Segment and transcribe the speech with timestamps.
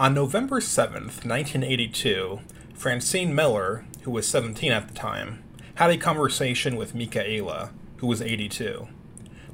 [0.00, 2.40] On November 7th, 1982,
[2.72, 5.42] Francine Mellor, who was 17 at the time,
[5.74, 8.88] had a conversation with Micaela, who was 82.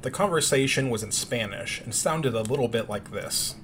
[0.03, 3.57] The conversation was in Spanish and sounded a little bit like this.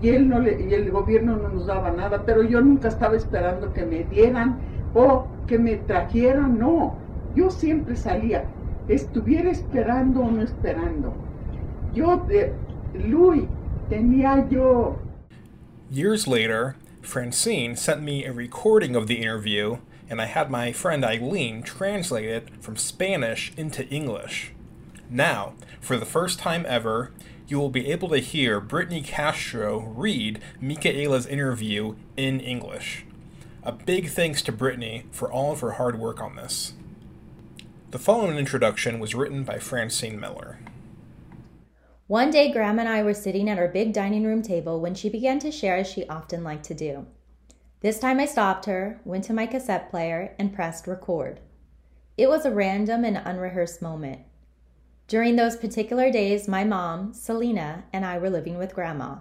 [0.00, 3.16] y él no le, y el gobierno no nos daba nada, pero yo nunca estaba
[3.16, 4.60] esperando que me dieran
[4.94, 6.96] o que me trajeran, no.
[7.34, 8.44] Yo siempre salía,
[8.86, 11.12] estuviera esperando o no esperando.
[11.92, 12.52] Yo, de,
[12.94, 13.42] Luis,
[13.88, 15.00] tenía yo.
[15.90, 21.04] Years later, Francine sent me a recording of the interview, and I had my friend
[21.04, 24.52] Eileen translate it from Spanish into English.
[25.10, 27.12] Now, for the first time ever,
[27.46, 33.04] you will be able to hear Brittany Castro read Micaela's interview in English.
[33.62, 36.72] A big thanks to Brittany for all of her hard work on this.
[37.90, 40.58] The following introduction was written by Francine Mellor.
[42.14, 45.08] One day, Grandma and I were sitting at our big dining room table when she
[45.08, 47.06] began to share as she often liked to do.
[47.80, 51.40] This time I stopped her, went to my cassette player, and pressed record.
[52.16, 54.20] It was a random and unrehearsed moment.
[55.08, 59.16] During those particular days, my mom, Selena, and I were living with Grandma.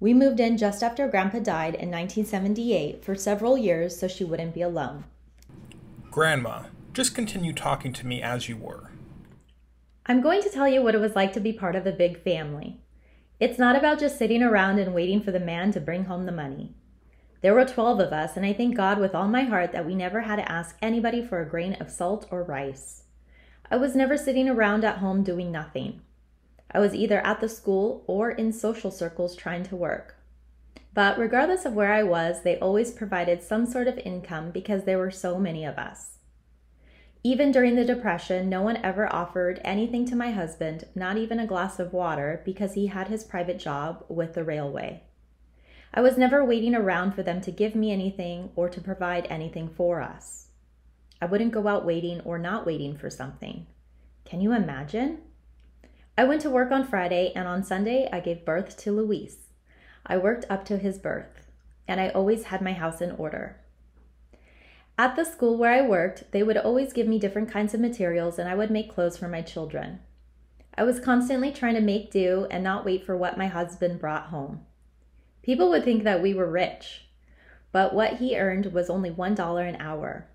[0.00, 4.54] We moved in just after Grandpa died in 1978 for several years so she wouldn't
[4.54, 5.04] be alone.
[6.10, 8.90] Grandma, just continue talking to me as you were.
[10.10, 12.24] I'm going to tell you what it was like to be part of a big
[12.24, 12.80] family.
[13.38, 16.32] It's not about just sitting around and waiting for the man to bring home the
[16.32, 16.74] money.
[17.42, 19.94] There were 12 of us, and I thank God with all my heart that we
[19.94, 23.02] never had to ask anybody for a grain of salt or rice.
[23.70, 26.00] I was never sitting around at home doing nothing.
[26.70, 30.16] I was either at the school or in social circles trying to work.
[30.94, 34.98] But regardless of where I was, they always provided some sort of income because there
[34.98, 36.17] were so many of us.
[37.24, 41.46] Even during the Depression, no one ever offered anything to my husband, not even a
[41.46, 45.02] glass of water, because he had his private job with the railway.
[45.92, 49.68] I was never waiting around for them to give me anything or to provide anything
[49.68, 50.48] for us.
[51.20, 53.66] I wouldn't go out waiting or not waiting for something.
[54.24, 55.18] Can you imagine?
[56.16, 59.48] I went to work on Friday, and on Sunday, I gave birth to Luis.
[60.06, 61.48] I worked up to his birth,
[61.88, 63.56] and I always had my house in order.
[65.00, 68.36] At the school where I worked, they would always give me different kinds of materials,
[68.36, 70.00] and I would make clothes for my children.
[70.76, 74.26] I was constantly trying to make do and not wait for what my husband brought
[74.26, 74.66] home.
[75.42, 77.08] People would think that we were rich,
[77.70, 80.26] but what he earned was only $1 an hour.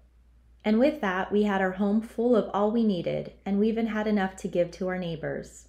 [0.64, 3.88] And with that, we had our home full of all we needed, and we even
[3.88, 5.68] had enough to give to our neighbors.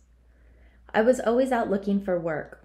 [0.94, 2.64] I was always out looking for work.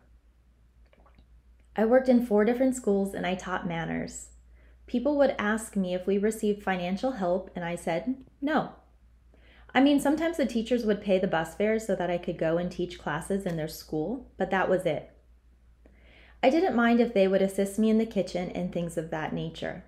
[1.75, 4.27] I worked in four different schools and I taught manners.
[4.89, 8.71] People would ask me if we received financial help, and I said no.
[9.71, 12.57] I mean, sometimes the teachers would pay the bus fare so that I could go
[12.57, 15.11] and teach classes in their school, but that was it.
[16.41, 19.31] I didn't mind if they would assist me in the kitchen and things of that
[19.31, 19.83] nature.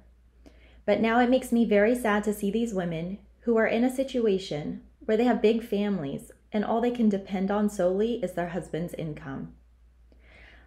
[0.86, 3.90] But now it makes me very sad to see these women who are in a
[3.90, 8.50] situation where they have big families and all they can depend on solely is their
[8.50, 9.54] husband's income.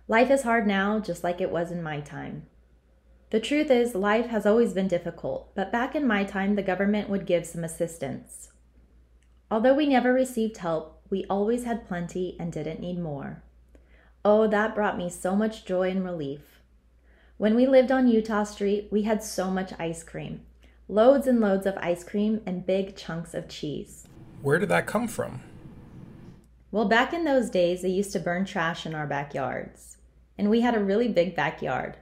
[0.08, 2.46] Life is hard now, just like it was in my time.
[3.34, 7.08] The truth is, life has always been difficult, but back in my time, the government
[7.08, 8.50] would give some assistance.
[9.50, 13.42] Although we never received help, we always had plenty and didn't need more.
[14.24, 16.60] Oh, that brought me so much joy and relief.
[17.36, 20.42] When we lived on Utah Street, we had so much ice cream
[20.86, 24.06] loads and loads of ice cream and big chunks of cheese.
[24.42, 25.40] Where did that come from?
[26.70, 29.96] Well, back in those days, they used to burn trash in our backyards.
[30.38, 31.96] And we had a really big backyard.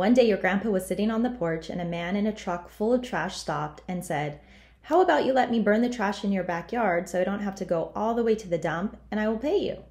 [0.00, 2.70] One day, your grandpa was sitting on the porch, and a man in a truck
[2.70, 4.40] full of trash stopped and said,
[4.84, 7.54] How about you let me burn the trash in your backyard so I don't have
[7.56, 9.84] to go all the way to the dump and I will pay you?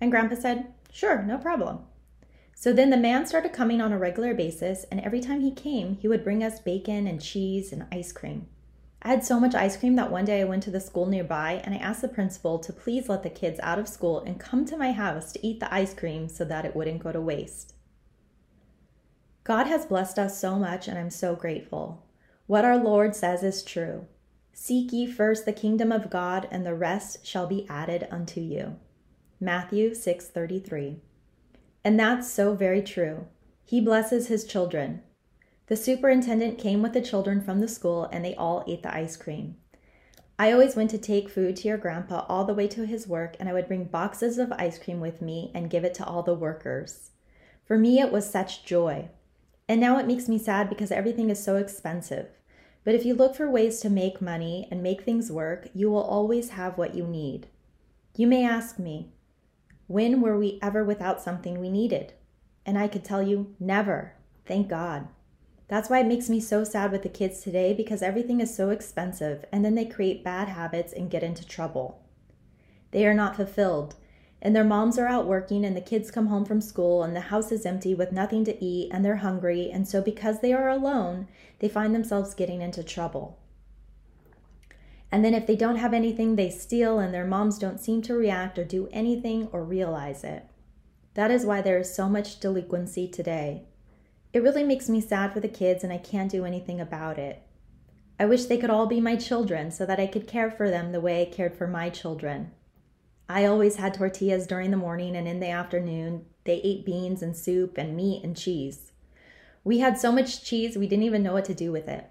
[0.00, 1.80] And grandpa said, Sure, no problem.
[2.54, 5.96] So then the man started coming on a regular basis, and every time he came,
[5.96, 8.46] he would bring us bacon and cheese and ice cream.
[9.02, 11.60] I had so much ice cream that one day I went to the school nearby
[11.64, 14.64] and I asked the principal to please let the kids out of school and come
[14.66, 17.74] to my house to eat the ice cream so that it wouldn't go to waste.
[19.48, 22.04] God has blessed us so much, and I'm so grateful.
[22.46, 24.04] What our Lord says is true
[24.52, 28.76] Seek ye first the kingdom of God, and the rest shall be added unto you.
[29.40, 31.00] Matthew 6:33.
[31.82, 33.24] And that's so very true.
[33.64, 35.02] He blesses his children.
[35.68, 39.16] The superintendent came with the children from the school and they all ate the ice
[39.16, 39.56] cream.
[40.38, 43.34] I always went to take food to your grandpa all the way to his work,
[43.40, 46.22] and I would bring boxes of ice cream with me and give it to all
[46.22, 47.12] the workers.
[47.64, 49.08] For me, it was such joy.
[49.68, 52.28] And now it makes me sad because everything is so expensive.
[52.84, 56.02] But if you look for ways to make money and make things work, you will
[56.02, 57.48] always have what you need.
[58.16, 59.12] You may ask me,
[59.86, 62.14] when were we ever without something we needed?
[62.64, 64.14] And I could tell you, never.
[64.46, 65.08] Thank God.
[65.68, 68.70] That's why it makes me so sad with the kids today because everything is so
[68.70, 72.02] expensive and then they create bad habits and get into trouble.
[72.90, 73.96] They are not fulfilled,
[74.40, 77.20] and their moms are out working and the kids come home from school and the
[77.22, 80.68] house is empty with nothing to eat and they're hungry, and so because they are
[80.68, 81.26] alone,
[81.58, 83.38] they find themselves getting into trouble.
[85.10, 88.14] And then if they don't have anything, they steal and their moms don't seem to
[88.14, 90.44] react or do anything or realize it.
[91.14, 93.64] That is why there is so much delinquency today.
[94.32, 97.42] It really makes me sad for the kids, and I can't do anything about it.
[98.20, 100.92] I wish they could all be my children so that I could care for them
[100.92, 102.52] the way I cared for my children.
[103.28, 107.36] I always had tortillas during the morning, and in the afternoon, they ate beans and
[107.36, 108.92] soup and meat and cheese.
[109.64, 112.08] We had so much cheese, we didn't even know what to do with it.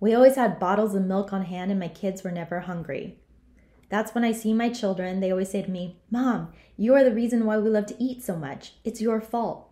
[0.00, 3.18] We always had bottles of milk on hand, and my kids were never hungry.
[3.90, 7.14] That's when I see my children, they always say to me, Mom, you are the
[7.14, 8.74] reason why we love to eat so much.
[8.82, 9.68] It's your fault.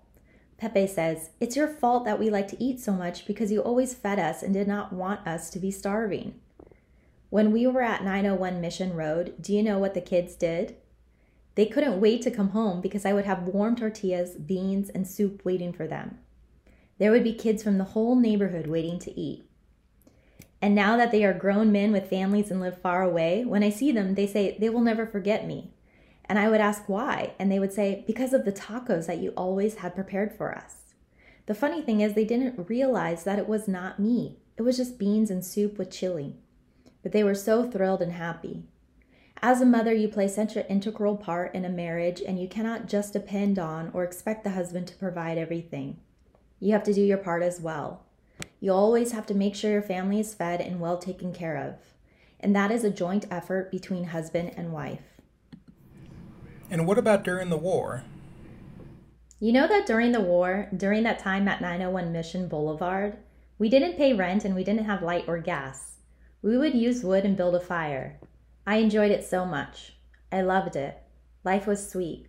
[0.58, 3.94] Pepe says, It's your fault that we like to eat so much because you always
[3.94, 6.34] fed us and did not want us to be starving.
[7.30, 10.76] When we were at 901 Mission Road, do you know what the kids did?
[11.56, 15.44] They couldn't wait to come home because I would have warm tortillas, beans, and soup
[15.44, 16.18] waiting for them.
[16.98, 19.44] There would be kids from the whole neighborhood waiting to eat.
[20.62, 23.70] And now that they are grown men with families and live far away, when I
[23.70, 25.74] see them, they say they will never forget me.
[26.24, 29.30] And I would ask why, and they would say, because of the tacos that you
[29.36, 30.94] always had prepared for us.
[31.46, 34.38] The funny thing is, they didn't realize that it was not me.
[34.56, 36.36] It was just beans and soup with chili.
[37.02, 38.64] But they were so thrilled and happy.
[39.40, 42.88] As a mother, you play such an integral part in a marriage, and you cannot
[42.88, 45.98] just depend on or expect the husband to provide everything.
[46.58, 48.04] You have to do your part as well.
[48.60, 51.74] You always have to make sure your family is fed and well taken care of.
[52.40, 55.20] And that is a joint effort between husband and wife.
[56.70, 58.04] And what about during the war?
[59.40, 63.18] You know that during the war, during that time at 901 Mission Boulevard,
[63.56, 65.97] we didn't pay rent and we didn't have light or gas.
[66.40, 68.20] We would use wood and build a fire.
[68.64, 69.96] I enjoyed it so much.
[70.30, 71.02] I loved it.
[71.42, 72.28] Life was sweet.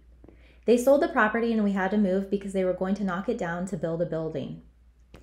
[0.66, 3.30] They sold the property and we had to move because they were going to knock
[3.30, 4.64] it down to build a building.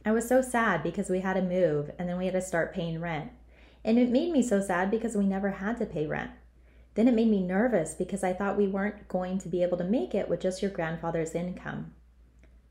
[0.04, 2.74] I was so sad because we had to move and then we had to start
[2.74, 3.32] paying rent.
[3.84, 6.30] And it made me so sad because we never had to pay rent.
[6.94, 9.84] Then it made me nervous because I thought we weren't going to be able to
[9.84, 11.92] make it with just your grandfather's income.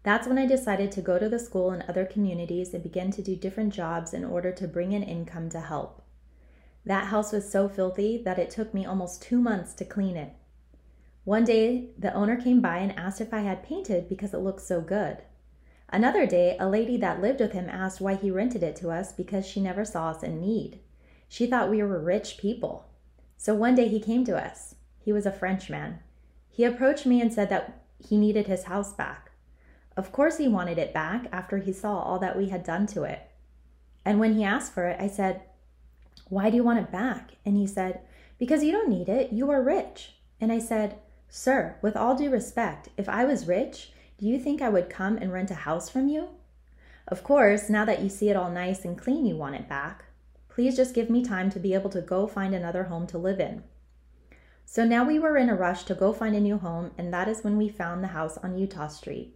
[0.03, 3.21] That's when I decided to go to the school and other communities and begin to
[3.21, 6.03] do different jobs in order to bring in income to help.
[6.85, 10.33] That house was so filthy that it took me almost two months to clean it.
[11.23, 14.61] One day, the owner came by and asked if I had painted because it looked
[14.61, 15.23] so good.
[15.89, 19.11] Another day, a lady that lived with him asked why he rented it to us
[19.11, 20.79] because she never saw us in need.
[21.27, 22.87] She thought we were rich people.
[23.37, 24.75] So one day he came to us.
[24.99, 25.99] He was a Frenchman.
[26.49, 29.31] He approached me and said that he needed his house back.
[29.97, 33.03] Of course, he wanted it back after he saw all that we had done to
[33.03, 33.31] it.
[34.03, 35.41] And when he asked for it, I said,
[36.27, 37.31] Why do you want it back?
[37.45, 38.01] And he said,
[38.37, 39.31] Because you don't need it.
[39.31, 40.15] You are rich.
[40.41, 44.61] And I said, Sir, with all due respect, if I was rich, do you think
[44.61, 46.29] I would come and rent a house from you?
[47.07, 50.05] Of course, now that you see it all nice and clean, you want it back.
[50.49, 53.39] Please just give me time to be able to go find another home to live
[53.39, 53.63] in.
[54.65, 57.27] So now we were in a rush to go find a new home, and that
[57.27, 59.35] is when we found the house on Utah Street.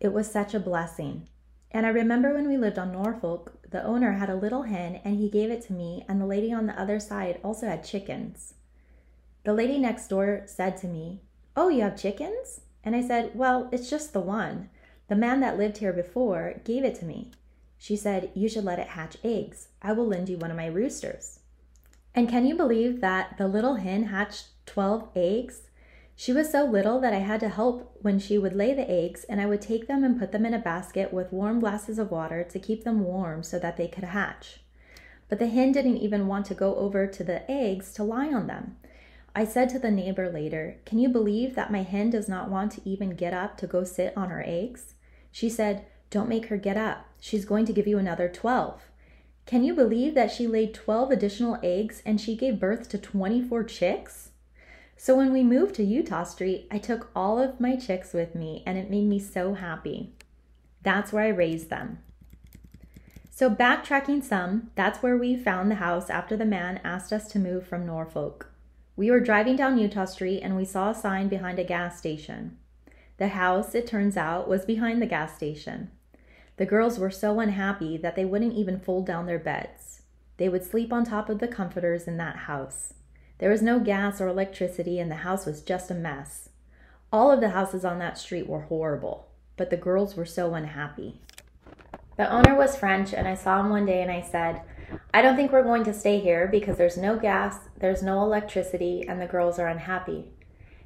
[0.00, 1.28] It was such a blessing.
[1.70, 5.16] And I remember when we lived on Norfolk, the owner had a little hen and
[5.16, 8.54] he gave it to me, and the lady on the other side also had chickens.
[9.44, 11.20] The lady next door said to me,
[11.56, 12.60] Oh, you have chickens?
[12.82, 14.70] And I said, Well, it's just the one.
[15.08, 17.30] The man that lived here before gave it to me.
[17.78, 19.68] She said, You should let it hatch eggs.
[19.80, 21.40] I will lend you one of my roosters.
[22.14, 25.62] And can you believe that the little hen hatched 12 eggs?
[26.20, 29.24] She was so little that I had to help when she would lay the eggs,
[29.24, 32.10] and I would take them and put them in a basket with warm glasses of
[32.10, 34.60] water to keep them warm so that they could hatch.
[35.30, 38.48] But the hen didn't even want to go over to the eggs to lie on
[38.48, 38.76] them.
[39.34, 42.72] I said to the neighbor later, Can you believe that my hen does not want
[42.72, 44.92] to even get up to go sit on her eggs?
[45.32, 47.06] She said, Don't make her get up.
[47.18, 48.90] She's going to give you another 12.
[49.46, 53.64] Can you believe that she laid 12 additional eggs and she gave birth to 24
[53.64, 54.29] chicks?
[55.02, 58.62] So when we moved to Utah Street, I took all of my chicks with me
[58.66, 60.12] and it made me so happy.
[60.82, 62.00] That's where I raised them.
[63.30, 67.38] So, backtracking some, that's where we found the house after the man asked us to
[67.38, 68.52] move from Norfolk.
[68.94, 72.58] We were driving down Utah Street and we saw a sign behind a gas station.
[73.16, 75.92] The house, it turns out, was behind the gas station.
[76.58, 80.02] The girls were so unhappy that they wouldn't even fold down their beds.
[80.36, 82.92] They would sleep on top of the comforters in that house.
[83.40, 86.50] There was no gas or electricity, and the house was just a mess.
[87.10, 91.22] All of the houses on that street were horrible, but the girls were so unhappy.
[92.18, 94.60] The owner was French, and I saw him one day and I said,
[95.14, 99.06] I don't think we're going to stay here because there's no gas, there's no electricity,
[99.08, 100.26] and the girls are unhappy.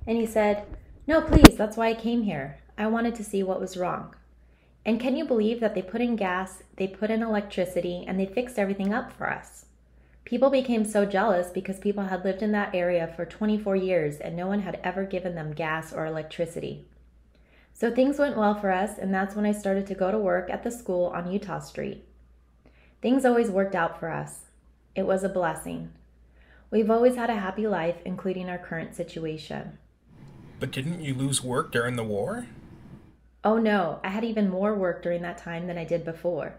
[0.06, 0.64] And he said,
[1.08, 2.60] No, please, that's why I came here.
[2.78, 4.14] I wanted to see what was wrong.
[4.86, 8.26] And can you believe that they put in gas, they put in electricity, and they
[8.26, 9.64] fixed everything up for us?
[10.24, 14.34] People became so jealous because people had lived in that area for 24 years and
[14.34, 16.86] no one had ever given them gas or electricity.
[17.74, 20.48] So things went well for us, and that's when I started to go to work
[20.48, 22.04] at the school on Utah Street.
[23.02, 24.46] Things always worked out for us.
[24.94, 25.90] It was a blessing.
[26.70, 29.78] We've always had a happy life, including our current situation.
[30.60, 32.46] But didn't you lose work during the war?
[33.42, 36.54] Oh no, I had even more work during that time than I did before.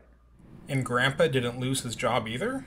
[0.67, 2.65] And Grandpa didn't lose his job either?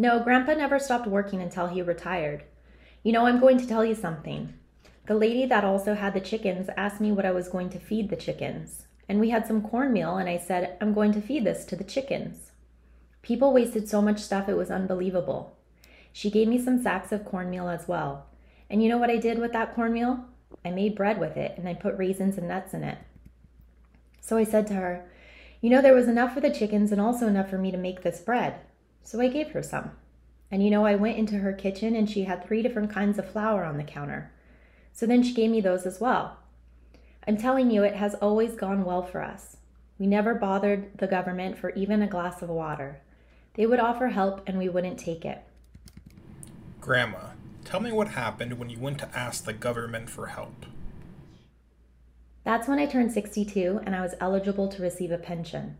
[0.00, 2.44] No, Grandpa never stopped working until he retired.
[3.02, 4.54] You know, I'm going to tell you something.
[5.06, 8.08] The lady that also had the chickens asked me what I was going to feed
[8.08, 8.86] the chickens.
[9.08, 11.82] And we had some cornmeal, and I said, I'm going to feed this to the
[11.82, 12.52] chickens.
[13.22, 15.56] People wasted so much stuff, it was unbelievable.
[16.12, 18.26] She gave me some sacks of cornmeal as well.
[18.70, 20.24] And you know what I did with that cornmeal?
[20.64, 22.98] I made bread with it and I put raisins and nuts in it.
[24.20, 25.10] So I said to her,
[25.60, 28.02] You know, there was enough for the chickens and also enough for me to make
[28.02, 28.60] this bread.
[29.08, 29.92] So I gave her some.
[30.50, 33.30] And you know, I went into her kitchen and she had three different kinds of
[33.30, 34.30] flour on the counter.
[34.92, 36.36] So then she gave me those as well.
[37.26, 39.56] I'm telling you, it has always gone well for us.
[39.98, 43.00] We never bothered the government for even a glass of water.
[43.54, 45.42] They would offer help and we wouldn't take it.
[46.82, 47.30] Grandma,
[47.64, 50.66] Tell me what happened when you went to ask the government for help.
[52.44, 55.78] That's when I turned 62 and I was eligible to receive a pension.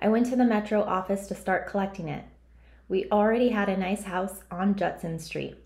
[0.00, 2.24] I went to the Metro office to start collecting it.
[2.86, 5.56] We already had a nice house on Judson Street.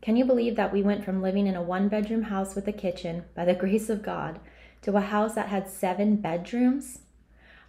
[0.00, 2.72] Can you believe that we went from living in a one bedroom house with a
[2.72, 4.40] kitchen, by the grace of God,
[4.80, 7.00] to a house that had seven bedrooms?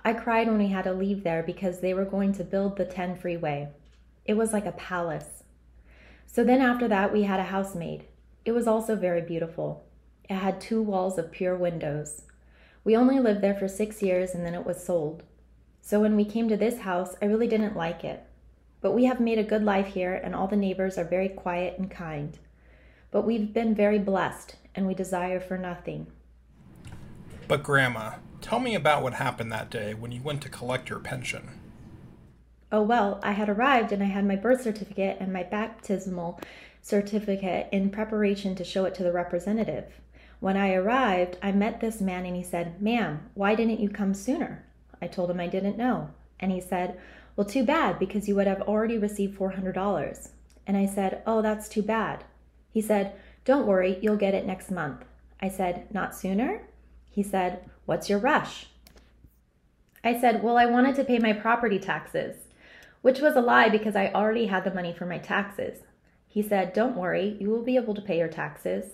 [0.06, 2.86] I cried when we had to leave there because they were going to build the
[2.86, 3.70] 10 freeway.
[4.26, 5.44] It was like a palace.
[6.26, 8.06] So then after that, we had a housemaid.
[8.46, 9.84] It was also very beautiful.
[10.30, 12.24] It had two walls of pure windows.
[12.86, 15.24] We only lived there for six years and then it was sold.
[15.82, 18.26] So when we came to this house, I really didn't like it.
[18.84, 21.80] But we have made a good life here and all the neighbors are very quiet
[21.80, 22.38] and kind.
[23.12, 26.08] But we've been very blessed and we desire for nothing.
[27.48, 31.00] But, Grandma, tell me about what happened that day when you went to collect your
[31.00, 31.62] pension.
[32.74, 36.42] Oh, well, I had arrived and I had my birth certificate and my baptismal
[36.82, 39.86] certificate in preparation to show it to the representative.
[40.42, 44.14] When I arrived, I met this man and he said, Ma'am, why didn't you come
[44.14, 44.66] sooner?
[45.02, 46.10] I told him I didn't know.
[46.42, 47.00] And he said,
[47.36, 50.30] Well, too bad, because you would have already received $400.
[50.68, 52.24] And I said, Oh, that's too bad.
[52.72, 53.14] He said,
[53.46, 55.06] Don't worry, you'll get it next month.
[55.42, 56.62] I said, Not sooner?
[57.10, 58.68] He said, What's your rush?
[60.04, 62.36] I said, Well, I wanted to pay my property taxes
[63.04, 65.82] which was a lie because I already had the money for my taxes.
[66.26, 68.86] He said, Don't worry, you will be able to pay your taxes.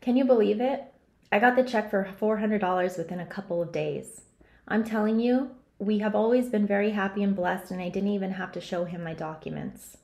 [0.00, 0.84] Can you believe it?
[1.32, 4.22] I got the check for $400 within a couple of days.
[4.68, 8.32] I'm telling you, we have always been very happy and blessed, and I didn't even
[8.32, 9.96] have to show him my documents.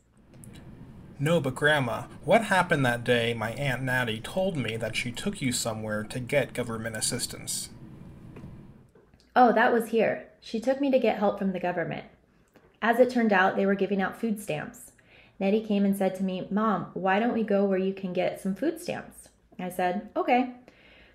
[1.19, 5.43] No, but Grandma, what happened that day my Aunt Natty told me that she took
[5.43, 7.69] you somewhere to get government assistance?
[9.35, 10.29] Oh, that was here.
[10.41, 12.07] She took me to get help from the government.
[12.81, 14.93] As it turned out, they were giving out food stamps.
[15.39, 18.41] Nettie came and said to me, Mom, why don't we go where you can get
[18.41, 19.29] some food stamps?
[19.59, 20.53] I said, Okay.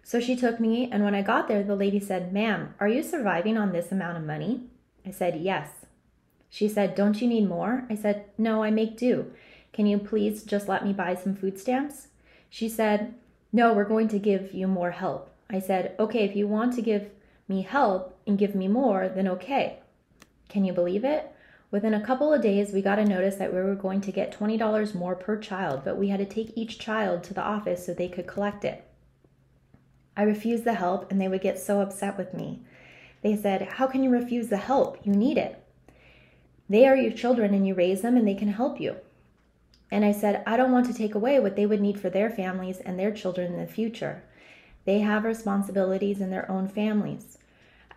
[0.03, 3.03] So she took me, and when I got there, the lady said, Ma'am, are you
[3.03, 4.63] surviving on this amount of money?
[5.05, 5.69] I said, Yes.
[6.49, 7.85] She said, Don't you need more?
[7.89, 9.31] I said, No, I make do.
[9.73, 12.07] Can you please just let me buy some food stamps?
[12.49, 13.13] She said,
[13.53, 15.33] No, we're going to give you more help.
[15.49, 17.09] I said, Okay, if you want to give
[17.47, 19.79] me help and give me more, then okay.
[20.49, 21.31] Can you believe it?
[21.71, 24.37] Within a couple of days, we got a notice that we were going to get
[24.37, 27.93] $20 more per child, but we had to take each child to the office so
[27.93, 28.83] they could collect it.
[30.21, 32.61] I refused the help, and they would get so upset with me.
[33.23, 34.99] They said, How can you refuse the help?
[35.03, 35.65] You need it.
[36.69, 38.97] They are your children, and you raise them, and they can help you.
[39.89, 42.29] And I said, I don't want to take away what they would need for their
[42.29, 44.21] families and their children in the future.
[44.85, 47.39] They have responsibilities in their own families.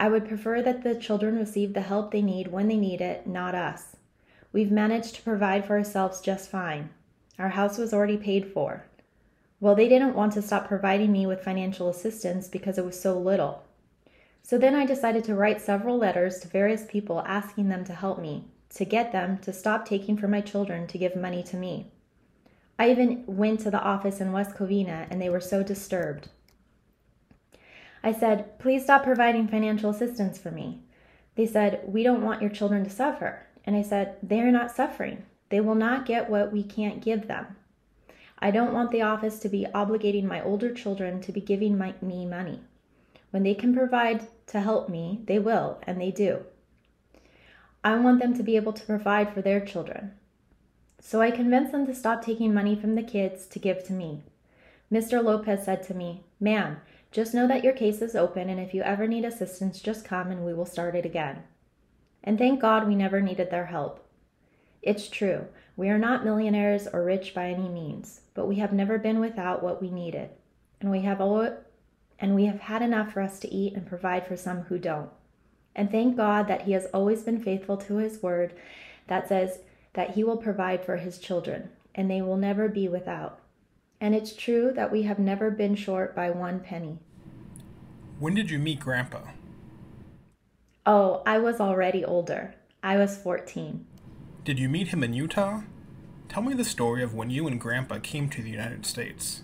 [0.00, 3.26] I would prefer that the children receive the help they need when they need it,
[3.26, 3.96] not us.
[4.50, 6.88] We've managed to provide for ourselves just fine.
[7.38, 8.86] Our house was already paid for.
[9.60, 13.18] Well, they didn't want to stop providing me with financial assistance because it was so
[13.18, 13.64] little.
[14.42, 18.18] So then I decided to write several letters to various people asking them to help
[18.18, 18.44] me,
[18.74, 21.86] to get them to stop taking from my children to give money to me.
[22.78, 26.28] I even went to the office in West Covina and they were so disturbed.
[28.02, 30.80] I said, Please stop providing financial assistance for me.
[31.36, 33.46] They said, We don't want your children to suffer.
[33.64, 35.24] And I said, They are not suffering.
[35.48, 37.56] They will not get what we can't give them.
[38.38, 41.94] I don't want the office to be obligating my older children to be giving my,
[42.02, 42.60] me money.
[43.30, 46.44] When they can provide to help me, they will, and they do.
[47.82, 50.12] I want them to be able to provide for their children.
[51.00, 54.22] So I convinced them to stop taking money from the kids to give to me.
[54.90, 55.22] Mr.
[55.22, 56.78] Lopez said to me, Ma'am,
[57.10, 60.30] just know that your case is open, and if you ever need assistance, just come
[60.30, 61.42] and we will start it again.
[62.22, 64.04] And thank God we never needed their help.
[64.82, 68.98] It's true, we are not millionaires or rich by any means, but we have never
[68.98, 70.30] been without what we needed,
[70.80, 71.48] and we have all,
[72.18, 75.10] and we have had enough for us to eat and provide for some who don't.
[75.74, 78.54] And thank God that He has always been faithful to His word
[79.08, 79.58] that says
[79.94, 83.40] that He will provide for His children, and they will never be without.
[84.00, 86.98] And it's true that we have never been short by one penny.
[88.20, 89.22] When did you meet Grandpa?
[90.86, 92.54] Oh, I was already older.
[92.82, 93.86] I was 14.
[94.44, 95.62] Did you meet him in Utah?
[96.28, 99.40] Tell me the story of when you and Grandpa came to the United States.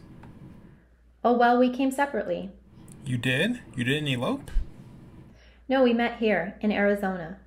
[1.25, 2.50] Oh, well, we came separately.
[3.07, 3.62] You did?
[3.75, 4.50] You didn't elope?
[5.71, 7.38] No, we met here in Arizona.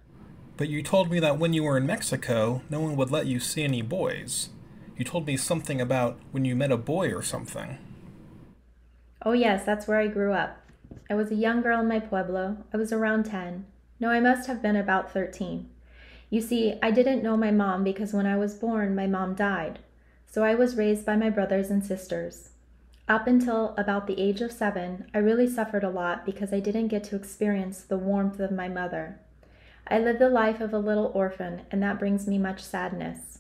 [0.58, 3.40] But you told me that when you were in Mexico, no one would let you
[3.40, 4.50] see any boys.
[4.98, 7.78] You told me something about when you met a boy or something.
[9.24, 10.58] Oh, yes, that's where I grew up.
[11.08, 12.66] I was a young girl in my pueblo.
[12.74, 13.68] I was around 10.
[14.00, 15.70] No, I must have been about 13.
[16.34, 19.78] You see, I didn't know my mom because when I was born, my mom died.
[20.26, 22.50] So I was raised by my brothers and sisters.
[23.08, 26.88] Up until about the age of seven, I really suffered a lot because I didn't
[26.88, 29.20] get to experience the warmth of my mother.
[29.88, 33.38] I lived the life of a little orphan, and that brings me much sadness.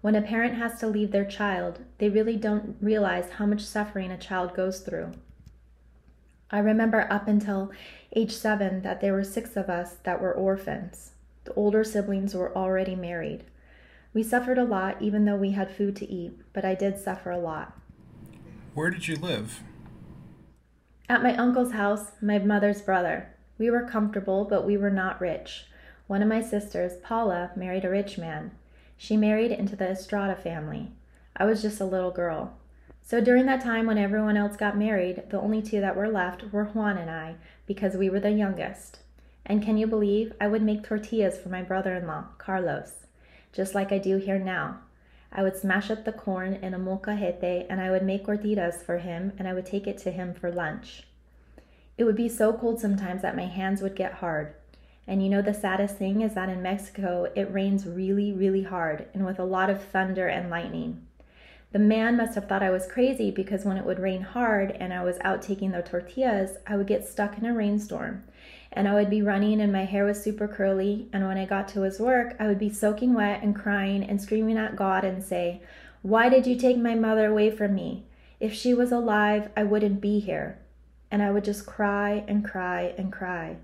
[0.00, 4.12] When a parent has to leave their child, they really don't realize how much suffering
[4.12, 5.14] a child goes through.
[6.48, 7.72] I remember up until
[8.14, 11.10] age seven that there were six of us that were orphans.
[11.50, 13.42] The older siblings were already married.
[14.14, 17.32] We suffered a lot even though we had food to eat, but I did suffer
[17.32, 17.76] a lot.
[18.72, 19.64] Where did you live?
[21.08, 23.34] At my uncle's house, my mother's brother.
[23.58, 25.64] We were comfortable, but we were not rich.
[26.06, 28.52] One of my sisters, Paula, married a rich man.
[28.96, 30.92] She married into the Estrada family.
[31.36, 32.56] I was just a little girl.
[33.02, 36.52] So during that time when everyone else got married, the only two that were left
[36.52, 37.34] were Juan and I,
[37.66, 39.00] because we were the youngest.
[39.46, 43.06] And can you believe I would make tortillas for my brother in law, Carlos,
[43.52, 44.80] just like I do here now.
[45.32, 48.98] I would smash up the corn in a molcajete and I would make gorditas for
[48.98, 51.04] him and I would take it to him for lunch.
[51.96, 54.54] It would be so cold sometimes that my hands would get hard.
[55.06, 59.06] And you know, the saddest thing is that in Mexico, it rains really, really hard
[59.14, 61.06] and with a lot of thunder and lightning.
[61.72, 64.92] The man must have thought I was crazy because when it would rain hard and
[64.92, 68.24] I was out taking the tortillas, I would get stuck in a rainstorm.
[68.72, 71.08] And I would be running and my hair was super curly.
[71.12, 74.20] And when I got to his work, I would be soaking wet and crying and
[74.20, 75.60] screaming at God and say,
[76.02, 78.04] Why did you take my mother away from me?
[78.38, 80.58] If she was alive, I wouldn't be here.
[81.10, 83.56] And I would just cry and cry and cry.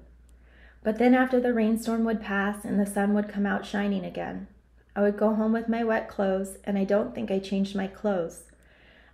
[0.83, 4.49] But then after the rainstorm would pass and the sun would come out shining again,
[4.95, 7.87] I would go home with my wet clothes, and I don't think I changed my
[7.87, 8.45] clothes.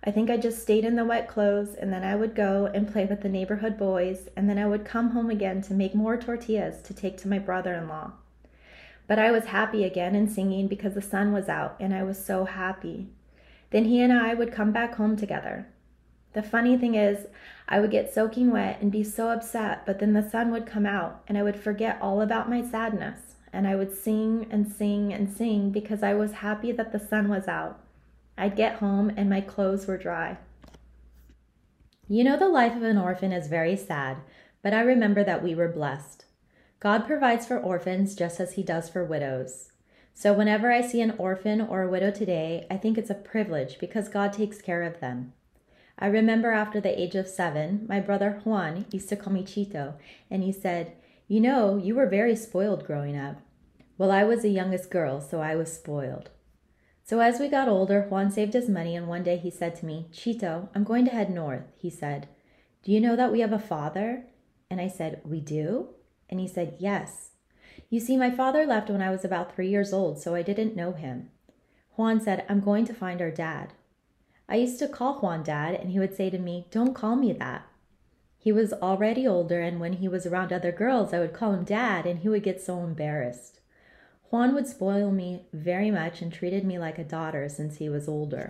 [0.05, 2.91] I think I just stayed in the wet clothes, and then I would go and
[2.91, 6.17] play with the neighborhood boys, and then I would come home again to make more
[6.17, 8.11] tortillas to take to my brother in law.
[9.07, 12.23] But I was happy again and singing because the sun was out, and I was
[12.23, 13.07] so happy.
[13.69, 15.67] Then he and I would come back home together.
[16.33, 17.27] The funny thing is,
[17.69, 20.85] I would get soaking wet and be so upset, but then the sun would come
[20.85, 25.13] out, and I would forget all about my sadness and I would sing and sing
[25.13, 27.79] and sing because I was happy that the sun was out.
[28.37, 30.37] I'd get home and my clothes were dry.
[32.07, 34.17] You know, the life of an orphan is very sad,
[34.61, 36.25] but I remember that we were blessed.
[36.79, 39.71] God provides for orphans just as He does for widows.
[40.13, 43.79] So whenever I see an orphan or a widow today, I think it's a privilege
[43.79, 45.33] because God takes care of them.
[45.97, 49.93] I remember after the age of seven, my brother Juan used to call me Chito,
[50.29, 50.93] and he said,
[51.27, 53.37] you know, you were very spoiled growing up.
[53.97, 56.29] Well, I was the youngest girl, so I was spoiled.
[57.05, 59.85] So as we got older, Juan saved his money, and one day he said to
[59.85, 61.65] me, Chito, I'm going to head north.
[61.75, 62.29] He said,
[62.83, 64.25] Do you know that we have a father?
[64.69, 65.89] And I said, We do?
[66.29, 67.31] And he said, Yes.
[67.89, 70.77] You see, my father left when I was about three years old, so I didn't
[70.77, 71.29] know him.
[71.95, 73.73] Juan said, I'm going to find our dad.
[74.47, 77.33] I used to call Juan dad, and he would say to me, Don't call me
[77.33, 77.67] that.
[78.37, 81.65] He was already older, and when he was around other girls, I would call him
[81.65, 83.59] dad, and he would get so embarrassed.
[84.33, 88.07] Juan would spoil me very much and treated me like a daughter since he was
[88.07, 88.49] older.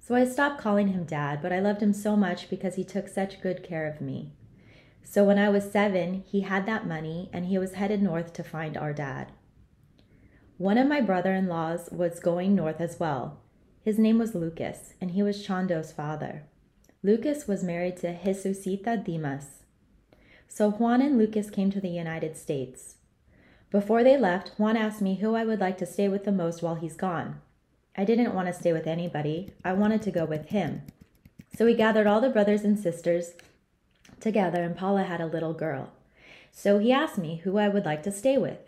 [0.00, 3.08] So I stopped calling him dad, but I loved him so much because he took
[3.08, 4.32] such good care of me.
[5.02, 8.44] So when I was seven, he had that money and he was headed north to
[8.44, 9.32] find our dad.
[10.58, 13.40] One of my brother in laws was going north as well.
[13.82, 16.42] His name was Lucas, and he was Chando's father.
[17.02, 19.62] Lucas was married to Jesucita Dimas.
[20.48, 22.96] So Juan and Lucas came to the United States.
[23.70, 26.62] Before they left, Juan asked me who I would like to stay with the most
[26.62, 27.40] while he's gone.
[27.96, 30.82] I didn't want to stay with anybody, I wanted to go with him.
[31.54, 33.32] So we gathered all the brothers and sisters
[34.20, 35.92] together, and Paula had a little girl.
[36.50, 38.58] So he asked me who I would like to stay with.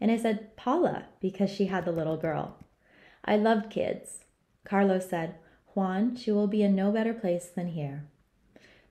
[0.00, 2.56] And I said, Paula, because she had the little girl.
[3.24, 4.24] I loved kids.
[4.64, 5.34] Carlos said,
[5.74, 8.04] Juan, she will be in no better place than here.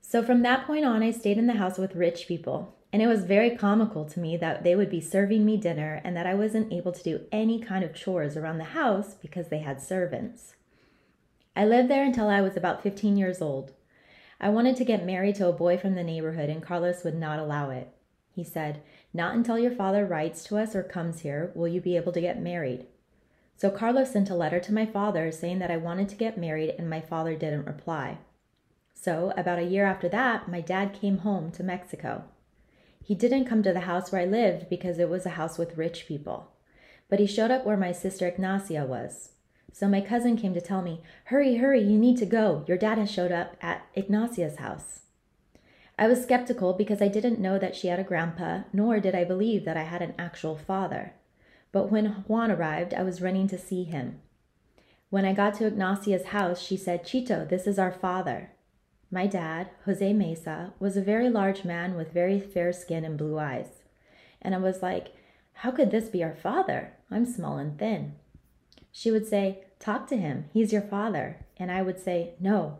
[0.02, 2.77] So from that point on, I stayed in the house with rich people.
[2.93, 6.15] And it was very comical to me that they would be serving me dinner and
[6.15, 9.60] that I wasn't able to do any kind of chores around the house because they
[9.60, 10.56] had servants.
[11.56, 13.73] I lived there until I was about 15 years old.
[14.39, 17.39] I wanted to get married to a boy from the neighborhood, and Carlos would not
[17.39, 17.91] allow it.
[18.32, 21.95] He said, Not until your father writes to us or comes here will you be
[21.97, 22.86] able to get married.
[23.56, 26.76] So Carlos sent a letter to my father saying that I wanted to get married,
[26.78, 28.19] and my father didn't reply.
[28.93, 32.26] So, about a year after that, my dad came home to Mexico.
[33.08, 35.78] He didn't come to the house where I lived because it was a house with
[35.78, 36.52] rich people,
[37.08, 39.30] but he showed up where my sister Ignacia was.
[39.72, 42.65] So my cousin came to tell me, Hurry, hurry, you need to go.
[42.67, 45.04] Your dad has showed up at Ignacia's house.
[45.98, 49.24] I was skeptical because I didn't know that she had a grandpa, nor did I
[49.24, 51.13] believe that I had an actual father.
[51.72, 54.20] But when Juan arrived, I was running to see him.
[55.10, 58.52] When I got to Ignacia's house, she said, Chito, this is our father.
[59.10, 63.39] My dad, Jose Mesa, was a very large man with very fair skin and blue
[63.39, 63.84] eyes.
[64.41, 65.13] And I was like,
[65.54, 66.93] How could this be our father?
[67.10, 68.15] I'm small and thin.
[68.91, 70.50] She would say, Talk to him.
[70.52, 71.46] He's your father.
[71.56, 72.80] And I would say, No.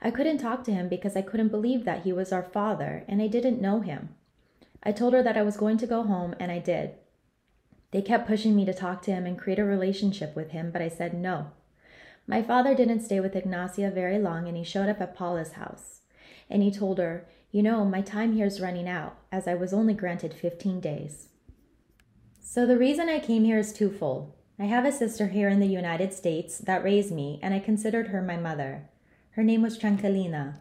[0.00, 3.22] I couldn't talk to him because I couldn't believe that he was our father and
[3.22, 4.08] I didn't know him.
[4.82, 6.94] I told her that I was going to go home and I did.
[7.92, 10.82] They kept pushing me to talk to him and create a relationship with him, but
[10.82, 11.52] I said no.
[12.26, 16.00] My father didn't stay with Ignacia very long and he showed up at Paula's house.
[16.48, 19.72] And he told her, You know, my time here is running out, as I was
[19.72, 21.28] only granted 15 days.
[22.40, 24.34] So the reason I came here is twofold.
[24.58, 28.08] I have a sister here in the United States that raised me, and I considered
[28.08, 28.88] her my mother.
[29.30, 30.58] Her name was Tranquilina.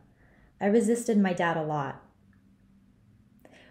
[0.59, 2.01] I resisted my dad a lot.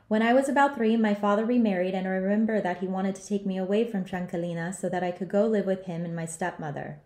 [0.09, 3.27] When I was about three, my father remarried, and I remember that he wanted to
[3.27, 6.27] take me away from Tranquilina so that I could go live with him and my
[6.27, 7.01] stepmother.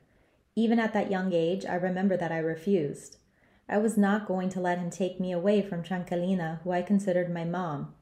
[0.57, 3.17] Even at that young age, I remember that I refused.
[3.69, 7.33] I was not going to let him take me away from Tranquilina, who I considered
[7.33, 7.95] my mom.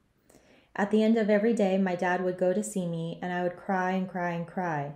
[0.75, 3.43] At the end of every day, my dad would go to see me, and I
[3.43, 4.95] would cry and cry and cry.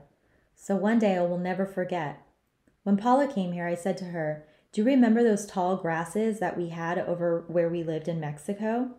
[0.54, 2.22] So one day I will never forget.
[2.82, 6.56] When Paula came here, I said to her, Do you remember those tall grasses that
[6.56, 8.90] we had over where we lived in Mexico?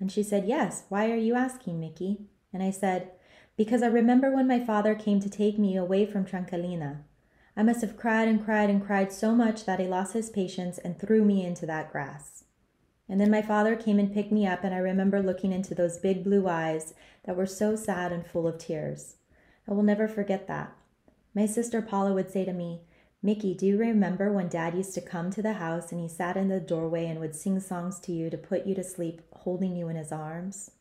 [0.00, 0.84] And she said, Yes.
[0.88, 2.26] Why are you asking, Mickey?
[2.52, 3.12] And I said,
[3.56, 7.04] Because I remember when my father came to take me away from Tranquilina.
[7.56, 10.78] I must have cried and cried and cried so much that he lost his patience
[10.78, 12.44] and threw me into that grass.
[13.08, 15.98] And then my father came and picked me up, and I remember looking into those
[15.98, 19.16] big blue eyes that were so sad and full of tears.
[19.68, 20.72] I will never forget that.
[21.34, 22.80] My sister Paula would say to me,
[23.22, 26.36] Mickey, do you remember when Dad used to come to the house and he sat
[26.36, 29.76] in the doorway and would sing songs to you to put you to sleep, holding
[29.76, 30.72] you in his arms?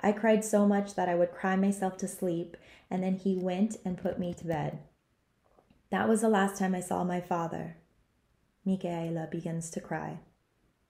[0.00, 2.56] I cried so much that I would cry myself to sleep,
[2.90, 4.78] and then he went and put me to bed.
[5.90, 7.76] That was the last time I saw my father.
[8.64, 10.18] Micaela begins to cry.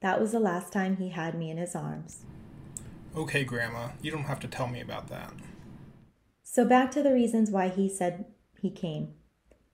[0.00, 2.24] That was the last time he had me in his arms.
[3.14, 5.32] Okay, Grandma, you don't have to tell me about that.
[6.42, 8.26] So back to the reasons why he said
[8.60, 9.14] he came.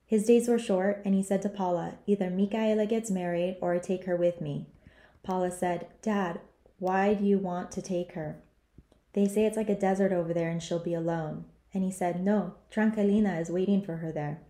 [0.04, 3.78] His days were short, and he said to Paula, Either Micaela gets married or I
[3.78, 4.66] take her with me.
[5.22, 6.40] Paula said, Dad,
[6.78, 8.42] why do you want to take her?
[9.12, 11.44] They say it's like a desert over there and she'll be alone.
[11.72, 14.40] And he said, No, Tranquilina is waiting for her there.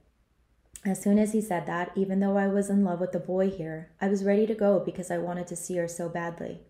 [0.84, 3.50] As soon as he said that, even though I was in love with the boy
[3.50, 6.60] here, I was ready to go because I wanted to see her so badly.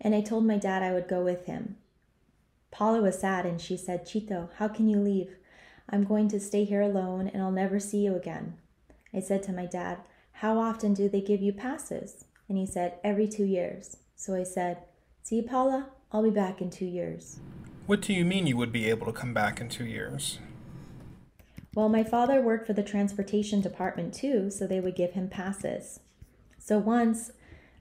[0.00, 1.76] And I told my dad I would go with him.
[2.70, 5.36] Paula was sad and she said, Chito, how can you leave?
[5.88, 8.58] I'm going to stay here alone and I'll never see you again.
[9.14, 9.98] I said to my dad,
[10.32, 12.24] How often do they give you passes?
[12.48, 13.96] And he said, Every two years.
[14.14, 14.78] So I said,
[15.22, 17.38] See, Paula, I'll be back in two years.
[17.86, 20.38] What do you mean you would be able to come back in two years?
[21.74, 26.00] Well, my father worked for the transportation department too, so they would give him passes.
[26.58, 27.32] So once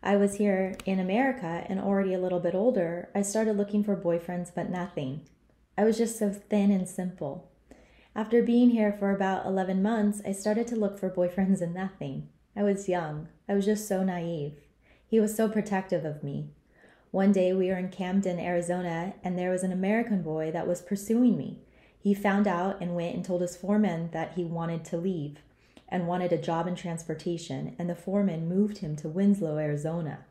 [0.02, 3.96] I was here in America and already a little bit older, I started looking for
[3.98, 5.28] boyfriends, but nothing.
[5.78, 7.52] I was just so thin and simple.
[8.16, 12.30] After being here for about 11 months, I started to look for boyfriends and nothing.
[12.56, 13.28] I was young.
[13.48, 14.54] I was just so naive.
[15.06, 16.50] He was so protective of me.
[17.12, 20.82] One day we were in Camden, Arizona, and there was an American boy that was
[20.82, 21.60] pursuing me.
[22.02, 25.38] He found out and went and told his foreman that he wanted to leave
[25.88, 30.26] and wanted a job in transportation, and the foreman moved him to Winslow, Arizona.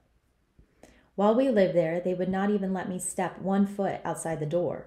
[1.15, 4.47] While we lived there, they would not even let me step one foot outside the
[4.47, 4.87] door.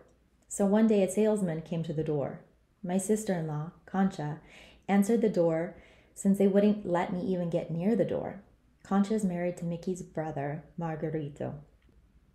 [0.50, 2.42] So one day a salesman came to the door.
[2.84, 4.40] My sister in law, Concha,
[4.88, 5.76] answered the door
[6.16, 8.42] since they wouldn't let me even get near the door.
[8.84, 11.54] Concha is married to Mickey's brother, Margarito.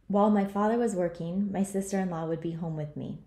[0.06, 3.18] While my father was working, my sister in law would be home with me.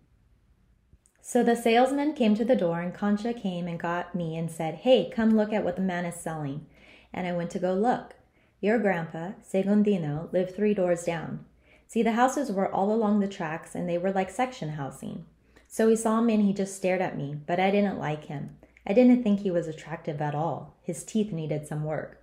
[1.22, 4.76] So the salesman came to the door, and Concha came and got me and said,
[4.76, 6.66] Hey, come look at what the man is selling.
[7.14, 8.16] And I went to go look.
[8.60, 11.46] Your grandpa, Segundino, lived three doors down.
[11.88, 15.26] See, the houses were all along the tracks, and they were like section housing.
[15.68, 18.58] So he saw me and he just stared at me, but I didn't like him.
[18.86, 20.76] I didn't think he was attractive at all.
[20.82, 22.22] His teeth needed some work.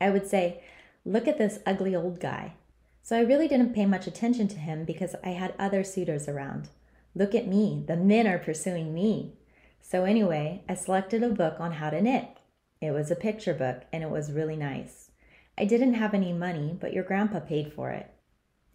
[0.00, 0.62] I would say,
[1.04, 2.54] Look at this ugly old guy.
[3.02, 6.68] So I really didn't pay much attention to him because I had other suitors around.
[7.14, 9.34] Look at me, the men are pursuing me.
[9.80, 12.38] So, anyway, I selected a book on how to knit.
[12.80, 15.10] It was a picture book and it was really nice.
[15.58, 18.10] I didn't have any money, but your grandpa paid for it.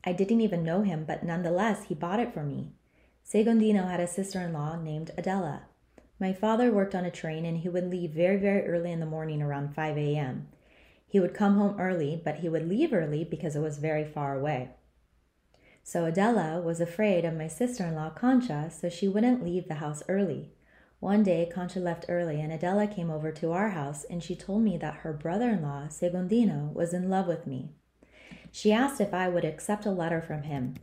[0.04, 2.74] I didn't even know him, but nonetheless, he bought it for me.
[3.26, 5.64] Segundino had a sister in law named Adela.
[6.20, 9.06] My father worked on a train and he would leave very, very early in the
[9.06, 10.48] morning around 5 a.m.
[11.08, 14.38] He would come home early, but he would leave early because it was very far
[14.38, 14.70] away.
[15.88, 19.76] So Adela was afraid of my sister in law Concha, so she wouldn't leave the
[19.76, 20.50] house early.
[21.00, 24.64] One day, Concha left early, and Adela came over to our house, and she told
[24.64, 27.70] me that her brother in law, Segundino, was in love with me.
[28.52, 30.74] She asked if I would accept a letter from him.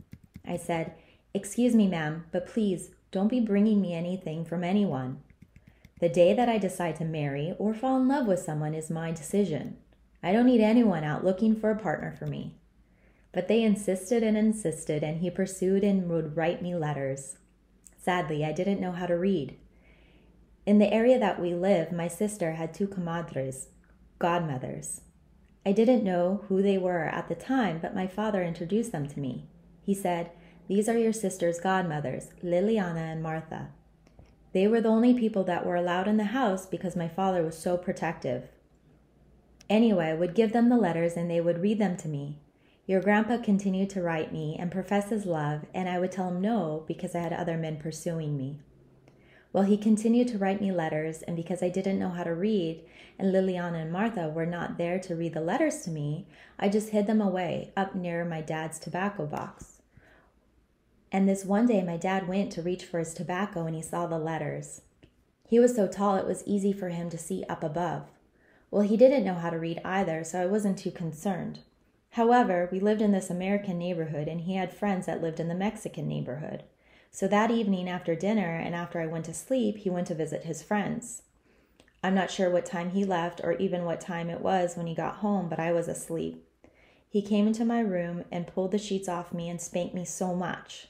[0.47, 0.93] I said,
[1.33, 5.19] Excuse me, ma'am, but please don't be bringing me anything from anyone.
[5.99, 9.11] The day that I decide to marry or fall in love with someone is my
[9.11, 9.75] decision.
[10.23, 12.55] I don't need anyone out looking for a partner for me.
[13.33, 17.37] But they insisted and insisted, and he pursued and would write me letters.
[17.97, 19.57] Sadly, I didn't know how to read.
[20.65, 23.67] In the area that we live, my sister had two comadres,
[24.19, 25.01] godmothers.
[25.65, 29.19] I didn't know who they were at the time, but my father introduced them to
[29.19, 29.47] me.
[29.81, 30.31] He said,
[30.67, 33.69] These are your sister's godmothers, Liliana and Martha.
[34.53, 37.57] They were the only people that were allowed in the house because my father was
[37.57, 38.49] so protective.
[39.69, 42.39] Anyway, I would give them the letters and they would read them to me.
[42.85, 46.41] Your grandpa continued to write me and profess his love, and I would tell him
[46.41, 48.59] no because I had other men pursuing me.
[49.53, 52.83] Well, he continued to write me letters, and because I didn't know how to read,
[53.17, 56.27] and Liliana and Martha were not there to read the letters to me,
[56.59, 59.81] I just hid them away up near my dad's tobacco box.
[61.09, 64.07] And this one day, my dad went to reach for his tobacco and he saw
[64.07, 64.81] the letters.
[65.47, 68.07] He was so tall it was easy for him to see up above.
[68.71, 71.59] Well, he didn't know how to read either, so I wasn't too concerned.
[72.13, 75.55] However, we lived in this American neighborhood and he had friends that lived in the
[75.55, 76.61] Mexican neighborhood.
[77.09, 80.43] So that evening after dinner and after I went to sleep, he went to visit
[80.43, 81.23] his friends.
[82.03, 84.93] I'm not sure what time he left or even what time it was when he
[84.93, 86.47] got home, but I was asleep.
[87.09, 90.35] He came into my room and pulled the sheets off me and spanked me so
[90.35, 90.89] much.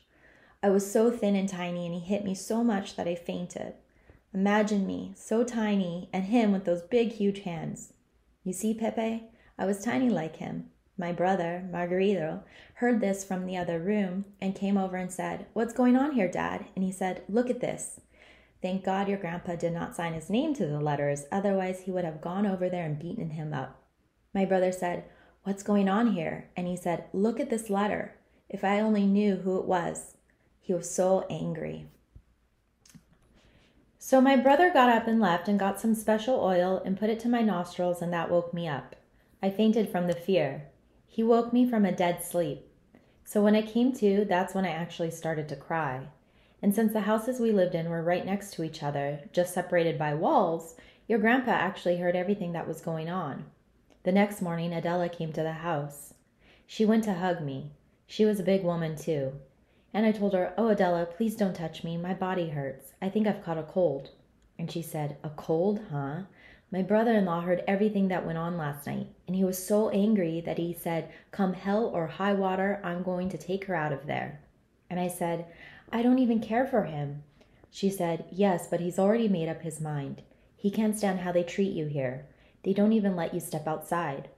[0.61, 3.75] I was so thin and tiny, and he hit me so much that I fainted.
[4.33, 7.93] Imagine me, so tiny, and him with those big, huge hands.
[8.43, 9.23] You see, Pepe,
[9.57, 12.43] I was tiny like him, my brother, Margarito,
[12.75, 16.27] heard this from the other room and came over and said, What's going on here,
[16.27, 16.65] Dad?
[16.75, 17.99] And he said, Look at this.
[18.61, 22.05] Thank God your grandpa did not sign his name to the letters, otherwise, he would
[22.05, 23.81] have gone over there and beaten him up.
[24.33, 25.05] My brother said,
[25.43, 26.49] What's going on here?
[26.55, 28.15] And he said, Look at this letter.
[28.47, 30.15] If I only knew who it was.
[30.61, 31.87] He was so angry.
[33.97, 37.19] So my brother got up and left and got some special oil and put it
[37.21, 38.95] to my nostrils, and that woke me up.
[39.41, 40.69] I fainted from the fear.
[41.13, 42.67] He woke me from a dead sleep.
[43.23, 46.07] So when I came to, that's when I actually started to cry.
[46.59, 49.99] And since the houses we lived in were right next to each other, just separated
[49.99, 50.75] by walls,
[51.07, 53.45] your grandpa actually heard everything that was going on.
[54.01, 56.15] The next morning, Adela came to the house.
[56.65, 57.73] She went to hug me.
[58.07, 59.33] She was a big woman, too.
[59.93, 61.95] And I told her, Oh, Adela, please don't touch me.
[61.95, 62.93] My body hurts.
[63.03, 64.09] I think I've caught a cold.
[64.57, 66.21] And she said, A cold, huh?
[66.73, 69.89] My brother in law heard everything that went on last night, and he was so
[69.89, 73.93] angry that he said, Come hell or high water, I'm going to take her out
[73.93, 74.41] of there.
[74.89, 75.45] And I said,
[75.91, 77.21] I don't even care for him.
[77.69, 80.23] She said, Yes, but he's already made up his mind.
[80.57, 82.25] He can't stand how they treat you here.
[82.63, 84.29] They don't even let you step outside.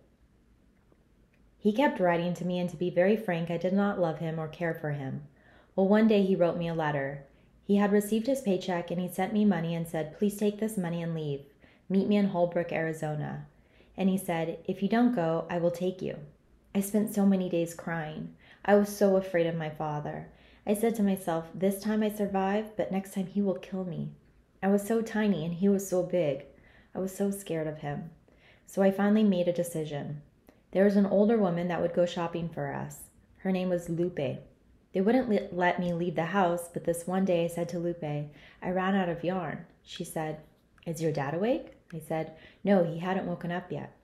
[1.57, 4.41] He kept writing to me, and to be very frank, I did not love him
[4.41, 5.21] or care for him.
[5.73, 7.23] Well, one day he wrote me a letter.
[7.63, 10.77] He had received his paycheck and he sent me money and said, Please take this
[10.77, 11.45] money and leave.
[11.87, 13.45] Meet me in Holbrook, Arizona.
[13.97, 16.17] And he said, If you don't go, I will take you.
[16.73, 18.35] I spent so many days crying.
[18.65, 20.27] I was so afraid of my father.
[20.65, 24.11] I said to myself, This time I survive, but next time he will kill me.
[24.63, 26.45] I was so tiny and he was so big.
[26.95, 28.09] I was so scared of him.
[28.65, 30.23] So I finally made a decision.
[30.71, 32.97] There was an older woman that would go shopping for us.
[33.37, 34.15] Her name was Lupe.
[34.15, 38.03] They wouldn't let me leave the house, but this one day I said to Lupe,
[38.03, 39.65] I ran out of yarn.
[39.83, 40.39] She said,
[40.85, 41.74] Is your dad awake?
[41.93, 43.95] I said, No, he hadn't woken up yet.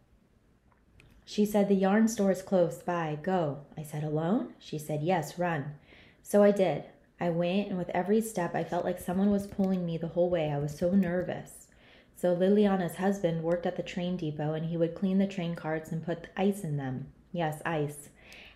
[1.25, 3.17] She said, The yarn store is close by.
[3.21, 3.59] Go.
[3.77, 4.53] I said, Alone?
[4.59, 5.75] She said, Yes, run.
[6.23, 6.85] So I did.
[7.19, 10.29] I went, and with every step, I felt like someone was pulling me the whole
[10.29, 10.51] way.
[10.51, 11.67] I was so nervous.
[12.15, 15.91] So Liliana's husband worked at the train depot, and he would clean the train carts
[15.91, 17.11] and put ice in them.
[17.31, 18.09] Yes, ice.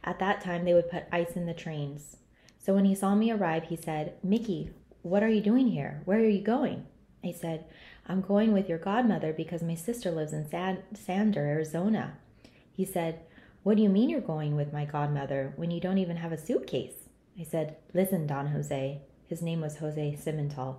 [0.03, 2.17] At that time, they would put ice in the trains.
[2.57, 6.01] So when he saw me arrive, he said, Mickey, what are you doing here?
[6.05, 6.87] Where are you going?
[7.23, 7.65] I said,
[8.07, 10.47] I'm going with your godmother because my sister lives in
[10.93, 12.17] Sander, Arizona.
[12.71, 13.21] He said,
[13.63, 16.37] What do you mean you're going with my godmother when you don't even have a
[16.37, 17.09] suitcase?
[17.39, 19.01] I said, Listen, Don Jose.
[19.27, 20.77] His name was Jose Cimental.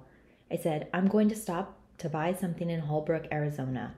[0.50, 3.94] I said, I'm going to stop to buy something in Holbrook, Arizona.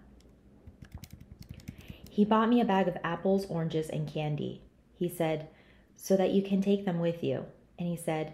[2.09, 4.63] He bought me a bag of apples, oranges, and candy.
[4.99, 5.49] He said,
[5.97, 7.45] So that you can take them with you.
[7.79, 8.33] And he said,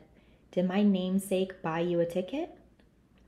[0.53, 2.57] Did my namesake buy you a ticket?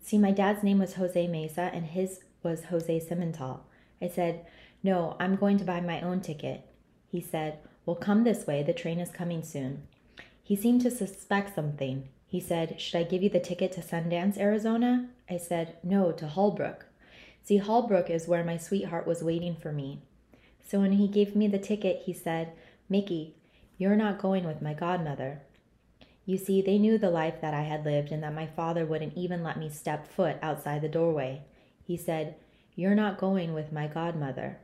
[0.07, 3.63] See, my dad's name was Jose Mesa and his was Jose Cimental.
[4.01, 4.47] I said,
[4.81, 6.65] No, I'm going to buy my own ticket.
[7.11, 8.63] He said, Well, come this way.
[8.63, 9.83] The train is coming soon.
[10.45, 12.09] He seemed to suspect something.
[12.29, 15.09] He said, Should I give you the ticket to Sundance, Arizona?
[15.29, 16.87] I said, No, to Holbrook.
[17.43, 20.03] See, Holbrook is where my sweetheart was waiting for me.
[20.65, 22.53] So when he gave me the ticket, he said,
[22.89, 23.35] Mickey,
[23.77, 25.43] you're not going with my godmother.
[26.27, 29.17] You see, they knew the life that I had lived and that my father wouldn't
[29.17, 31.43] even let me step foot outside the doorway.
[31.85, 32.35] He said,
[32.75, 34.59] You're not going with my godmother.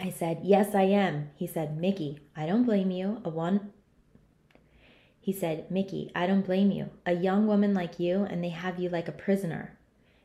[0.00, 1.30] I said, Yes, I am.
[1.36, 3.20] He said, Mickey, I don't blame you.
[3.22, 3.72] A one.
[5.20, 6.88] He said, Mickey, I don't blame you.
[7.04, 9.76] A young woman like you, and they have you like a prisoner.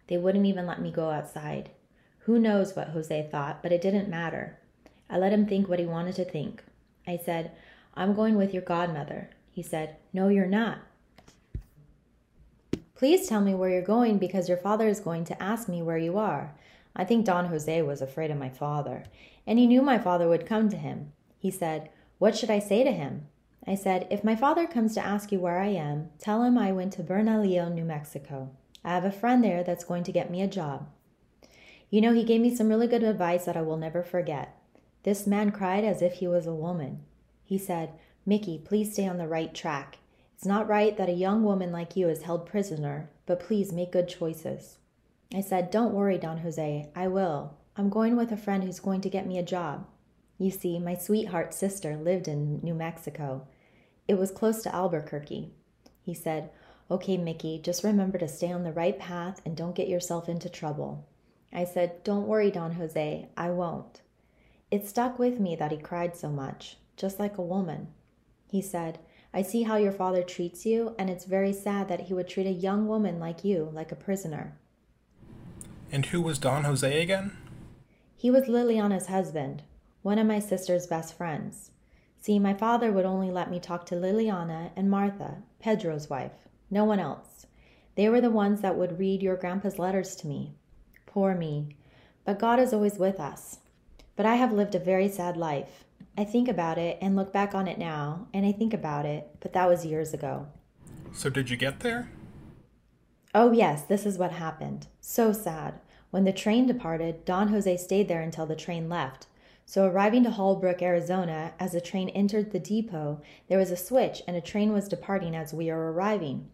[0.07, 1.71] They wouldn't even let me go outside.
[2.19, 4.57] Who knows what Jose thought, but it didn't matter.
[5.09, 6.63] I let him think what he wanted to think.
[7.05, 7.51] I said,
[7.93, 9.29] I'm going with your godmother.
[9.55, 10.79] He said, No, you're not.
[12.93, 15.97] Please tell me where you're going because your father is going to ask me where
[15.97, 16.53] you are.
[16.93, 19.05] I think Don Jose was afraid of my father,
[19.47, 21.13] and he knew my father would come to him.
[21.39, 23.27] He said, What should I say to him?
[23.65, 26.73] I said, If my father comes to ask you where I am, tell him I
[26.73, 28.49] went to Bernalillo, New Mexico.
[28.83, 30.89] I have a friend there that's going to get me a job.
[31.89, 34.57] You know, he gave me some really good advice that I will never forget.
[35.03, 37.05] This man cried as if he was a woman.
[37.45, 37.93] He said,
[38.25, 39.99] Mickey, please stay on the right track.
[40.35, 43.91] It's not right that a young woman like you is held prisoner, but please make
[43.91, 44.79] good choices.
[45.33, 46.89] I said, Don't worry, Don Jose.
[46.95, 47.55] I will.
[47.77, 49.85] I'm going with a friend who's going to get me a job.
[50.37, 53.47] You see, my sweetheart's sister lived in New Mexico.
[54.07, 55.51] It was close to Albuquerque.
[56.01, 56.49] He said,
[56.89, 60.49] Okay, Mickey, just remember to stay on the right path and don't get yourself into
[60.49, 61.05] trouble.
[61.53, 63.29] I said, Don't worry, Don Jose.
[63.37, 64.01] I won't.
[64.71, 67.87] It stuck with me that he cried so much, just like a woman.
[68.55, 68.99] He said,
[69.33, 72.47] I see how your father treats you, and it's very sad that he would treat
[72.47, 74.57] a young woman like you like a prisoner.
[75.91, 77.35] And who was Don Jose again?
[78.15, 79.63] He was Liliana's husband,
[80.03, 81.71] one of my sister's best friends.
[82.17, 86.85] See, my father would only let me talk to Liliana and Martha, Pedro's wife, no
[86.85, 87.47] one else.
[87.95, 90.53] They were the ones that would read your grandpa's letters to me.
[91.05, 91.75] Poor me.
[92.23, 93.59] But God is always with us.
[94.15, 95.83] But I have lived a very sad life.
[96.17, 99.35] I think about it and look back on it now, and I think about it,
[99.41, 100.47] but that was years ago.
[101.11, 102.09] So, did you get there?
[103.33, 104.87] Oh, yes, this is what happened.
[105.01, 105.75] So sad.
[106.11, 109.27] When the train departed, Don Jose stayed there until the train left.
[109.65, 114.21] So, arriving to Holbrook, Arizona, as the train entered the depot, there was a switch
[114.25, 116.49] and a train was departing as we were arriving.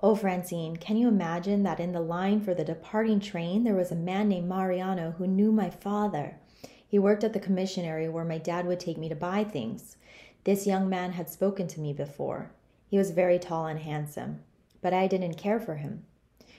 [0.00, 3.90] Oh, Francine, can you imagine that in the line for the departing train there was
[3.90, 6.36] a man named Mariano who knew my father?
[6.88, 9.98] He worked at the commissionary where my dad would take me to buy things.
[10.44, 12.50] This young man had spoken to me before.
[12.88, 14.40] He was very tall and handsome,
[14.80, 16.04] but I didn't care for him.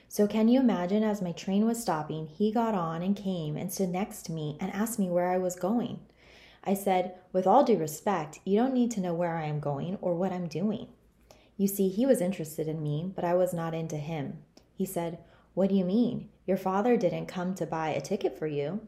[0.07, 3.73] So, can you imagine as my train was stopping, he got on and came and
[3.73, 5.99] stood next to me and asked me where I was going?
[6.63, 9.97] I said, With all due respect, you don't need to know where I am going
[10.01, 10.87] or what I'm doing.
[11.57, 14.39] You see, he was interested in me, but I was not into him.
[14.75, 15.19] He said,
[15.53, 16.29] What do you mean?
[16.45, 18.81] Your father didn't come to buy a ticket for you.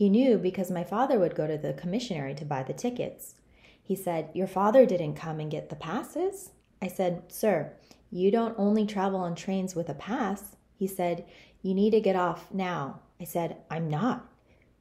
[0.00, 3.34] He knew because my father would go to the commissionary to buy the tickets.
[3.82, 6.52] He said, Your father didn't come and get the passes?
[6.80, 7.74] I said, Sir,
[8.10, 10.56] you don't only travel on trains with a pass.
[10.74, 11.26] He said,
[11.60, 13.00] You need to get off now.
[13.20, 14.26] I said, I'm not.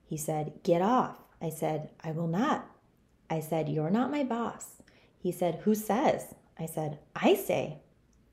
[0.06, 1.18] He said, Get off.
[1.42, 2.66] I said, I will not.
[3.30, 4.82] I said, You're not my boss.
[5.22, 6.34] He said, Who says?
[6.58, 7.80] I said, I say.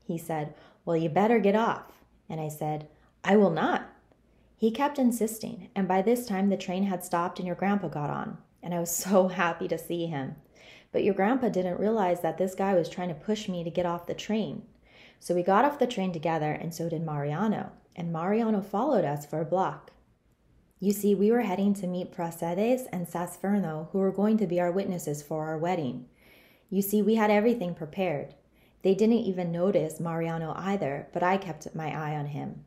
[0.05, 0.53] He said,
[0.85, 1.91] Well, you better get off.
[2.29, 2.87] And I said,
[3.25, 3.89] I will not.
[4.59, 8.09] He kept insisting, and by this time the train had stopped and your grandpa got
[8.09, 10.35] on, and I was so happy to see him.
[10.91, 13.85] But your grandpa didn't realize that this guy was trying to push me to get
[13.85, 14.63] off the train.
[15.19, 19.27] So we got off the train together, and so did Mariano, and Mariano followed us
[19.27, 19.91] for a block.
[20.79, 24.59] You see, we were heading to meet Pracedes and Sasferno, who were going to be
[24.59, 26.05] our witnesses for our wedding.
[26.71, 28.33] You see, we had everything prepared.
[28.81, 32.63] They didn't even notice Mariano either, but I kept my eye on him.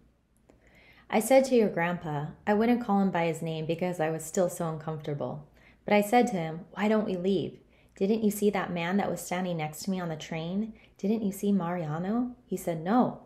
[1.13, 4.25] I said to your grandpa, I wouldn't call him by his name because I was
[4.25, 5.45] still so uncomfortable.
[5.85, 7.59] But I said to him, Why don't we leave?
[7.97, 10.73] Didn't you see that man that was standing next to me on the train?
[10.99, 12.37] Didn't you see Mariano?
[12.47, 13.23] He said, No.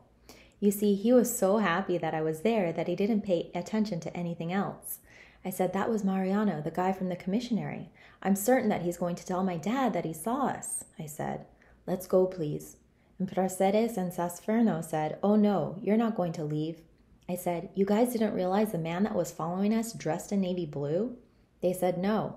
[0.60, 4.00] You see, he was so happy that I was there that he didn't pay attention
[4.00, 5.00] to anything else.
[5.44, 7.90] I said, That was Mariano, the guy from the commissary.
[8.22, 10.84] I'm certain that he's going to tell my dad that he saw us.
[10.98, 11.44] I said,
[11.86, 12.78] Let's go, please.
[13.18, 16.80] And Pracedes and Sasferno said, Oh no, you're not going to leave.
[17.28, 20.66] I said, You guys didn't realize the man that was following us dressed in navy
[20.66, 21.16] blue?
[21.62, 22.36] They said, No.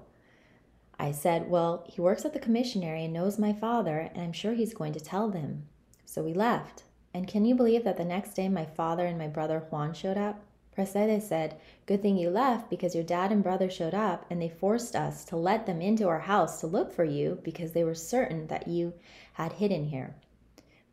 [0.99, 4.53] I said, Well, he works at the commissary and knows my father, and I'm sure
[4.53, 5.67] he's going to tell them.
[6.05, 6.83] So we left.
[7.13, 10.17] And can you believe that the next day my father and my brother Juan showed
[10.17, 10.41] up?
[10.77, 14.49] Pracedes said, Good thing you left because your dad and brother showed up and they
[14.49, 17.95] forced us to let them into our house to look for you because they were
[17.95, 18.93] certain that you
[19.33, 20.15] had hidden here.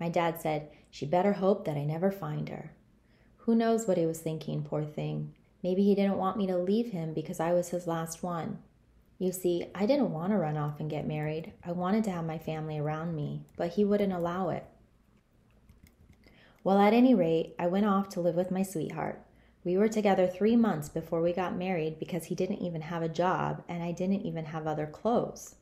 [0.00, 2.72] My dad said, She better hope that I never find her.
[3.44, 5.34] Who knows what he was thinking, poor thing.
[5.62, 8.56] Maybe he didn't want me to leave him because I was his last one.
[9.18, 11.52] You see, I didn't want to run off and get married.
[11.62, 14.64] I wanted to have my family around me, but he wouldn't allow it.
[16.62, 19.20] Well, at any rate, I went off to live with my sweetheart.
[19.62, 23.10] We were together three months before we got married because he didn't even have a
[23.10, 25.56] job and I didn't even have other clothes.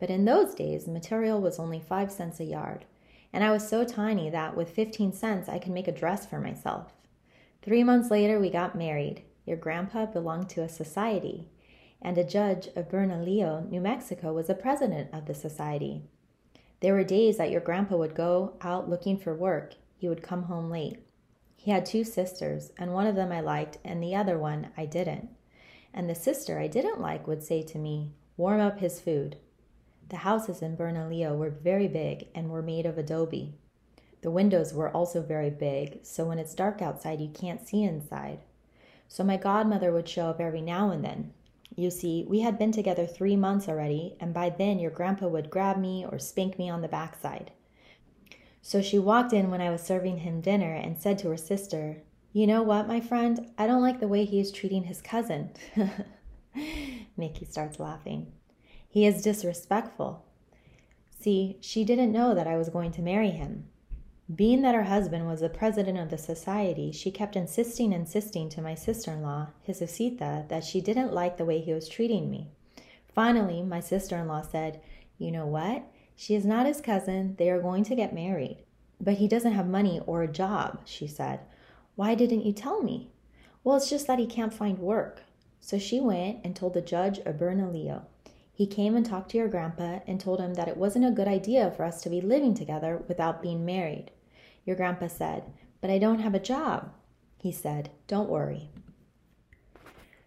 [0.00, 2.84] But in those days, material was only five cents a yard,
[3.32, 6.40] and I was so tiny that with 15 cents I could make a dress for
[6.40, 6.94] myself.
[7.62, 9.22] Three months later, we got married.
[9.44, 11.48] Your grandpa belonged to a society,
[12.00, 16.02] and a judge of Bernalillo, New Mexico, was the president of the society.
[16.80, 19.74] There were days that your grandpa would go out looking for work.
[19.96, 20.98] He would come home late.
[21.56, 24.86] He had two sisters, and one of them I liked, and the other one I
[24.86, 25.28] didn't.
[25.92, 29.36] And the sister I didn't like would say to me, Warm up his food.
[30.08, 33.56] The houses in Bernalillo were very big and were made of adobe.
[34.22, 38.40] The windows were also very big, so when it's dark outside, you can't see inside.
[39.06, 41.32] So my godmother would show up every now and then,
[41.78, 45.48] you see, we had been together three months already, and by then your grandpa would
[45.48, 47.52] grab me or spank me on the backside.
[48.62, 52.02] So she walked in when I was serving him dinner and said to her sister,
[52.32, 53.52] You know what, my friend?
[53.56, 55.52] I don't like the way he is treating his cousin.
[57.16, 58.32] Mickey starts laughing.
[58.88, 60.24] He is disrespectful.
[61.20, 63.68] See, she didn't know that I was going to marry him.
[64.34, 68.60] Being that her husband was the president of the society, she kept insisting, insisting to
[68.60, 72.48] my sister in law, Jesucita, that she didn't like the way he was treating me.
[73.14, 74.82] Finally, my sister in law said,
[75.16, 75.82] You know what?
[76.14, 77.36] She is not his cousin.
[77.38, 78.58] They are going to get married.
[79.00, 81.40] But he doesn't have money or a job, she said.
[81.96, 83.10] Why didn't you tell me?
[83.64, 85.22] Well, it's just that he can't find work.
[85.58, 88.02] So she went and told the judge of.
[88.52, 91.28] He came and talked to your grandpa and told him that it wasn't a good
[91.28, 94.10] idea for us to be living together without being married.
[94.68, 95.44] Your grandpa said,
[95.80, 96.90] But I don't have a job.
[97.38, 98.68] He said, Don't worry.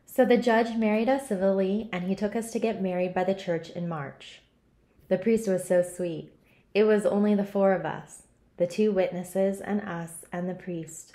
[0.08, 3.36] So the judge married us civilly, and he took us to get married by the
[3.36, 4.42] church in March.
[5.10, 6.32] The priest was so sweet.
[6.74, 8.24] It was only the four of us
[8.58, 11.14] the two witnesses, and us, and the priest,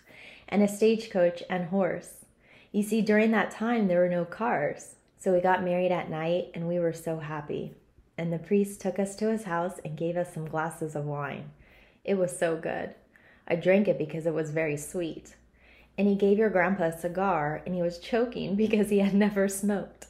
[0.48, 2.26] and a stagecoach and horse.
[2.70, 4.94] You see, during that time, there were no cars.
[5.18, 7.74] So we got married at night, and we were so happy.
[8.16, 11.50] And the priest took us to his house and gave us some glasses of wine.
[12.04, 12.94] It was so good.
[13.48, 15.36] I drank it because it was very sweet.
[15.98, 19.48] And he gave your grandpa a cigar, and he was choking because he had never
[19.48, 20.06] smoked.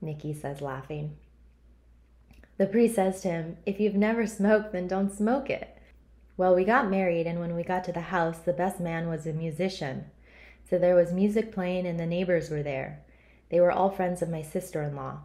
[0.00, 1.16] Mickey says, laughing.
[2.58, 5.78] The priest says to him, If you've never smoked, then don't smoke it.
[6.36, 9.26] Well, we got married, and when we got to the house, the best man was
[9.26, 10.06] a musician.
[10.68, 13.00] So there was music playing, and the neighbors were there.
[13.50, 15.18] They were all friends of my sister in law.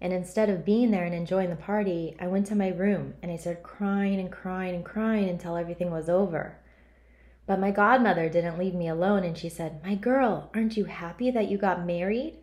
[0.00, 3.30] And instead of being there and enjoying the party, I went to my room and
[3.30, 6.56] I started crying and crying and crying until everything was over.
[7.50, 11.32] But my godmother didn't leave me alone and she said, My girl, aren't you happy
[11.32, 12.36] that you got married?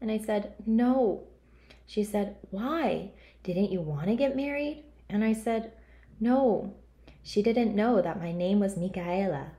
[0.00, 1.24] And I said, No.
[1.84, 3.10] She said, Why?
[3.42, 4.84] Didn't you want to get married?
[5.08, 5.72] And I said,
[6.20, 6.76] No.
[7.24, 9.50] She didn't know that my name was Micaela.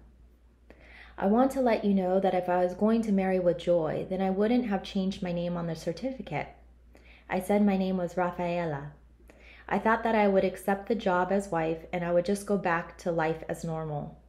[1.18, 4.08] I want to let you know that if I was going to marry with joy,
[4.10, 6.48] then I wouldn't have changed my name on the certificate.
[7.30, 8.94] I said my name was Rafaela.
[9.68, 12.58] I thought that I would accept the job as wife and I would just go
[12.58, 14.23] back to life as normal.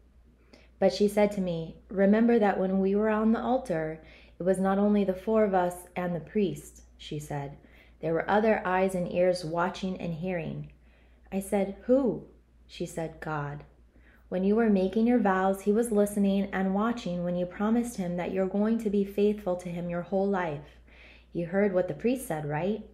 [0.79, 4.01] But she said to me, Remember that when we were on the altar,
[4.39, 7.57] it was not only the four of us and the priest, she said.
[8.01, 10.73] There were other eyes and ears watching and hearing.
[11.33, 12.25] I said, Who?
[12.67, 13.65] She said, God.
[14.29, 18.17] When you were making your vows, He was listening and watching when you promised Him
[18.17, 20.79] that you're going to be faithful to Him your whole life.
[21.33, 22.85] You heard what the priest said, right?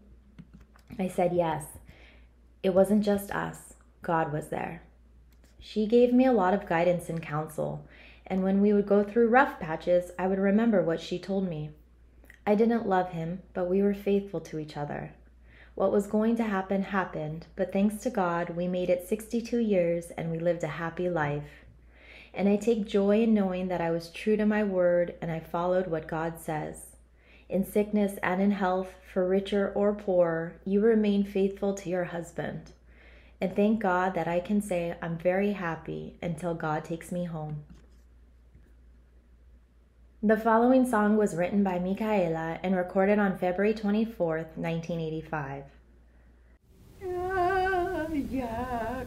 [0.98, 1.64] I said, Yes.
[2.62, 4.82] It wasn't just us, God was there.
[5.60, 7.84] She gave me a lot of guidance and counsel,
[8.26, 11.70] and when we would go through rough patches, I would remember what she told me.
[12.46, 15.12] I didn't love him, but we were faithful to each other.
[15.74, 20.10] What was going to happen happened, but thanks to God, we made it 62 years
[20.12, 21.64] and we lived a happy life.
[22.32, 25.40] And I take joy in knowing that I was true to my word and I
[25.40, 26.96] followed what God says.
[27.48, 32.72] In sickness and in health, for richer or poorer, you remain faithful to your husband.
[33.40, 37.64] And thank God that I can say I'm very happy until God takes me home.
[40.22, 45.64] The following song was written by Micaela and recorded on February 24th, 1985.
[48.30, 49.04] Ya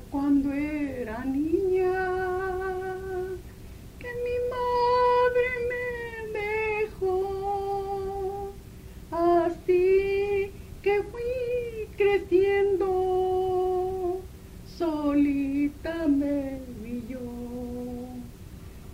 [15.14, 17.20] solita me vi yo.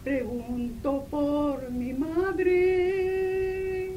[0.03, 3.91] Pregunto por mi madre,